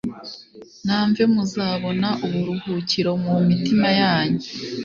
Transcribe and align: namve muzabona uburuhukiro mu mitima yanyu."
namve 0.85 1.23
muzabona 1.33 2.09
uburuhukiro 2.25 3.11
mu 3.23 3.33
mitima 3.47 3.87
yanyu." 4.01 4.39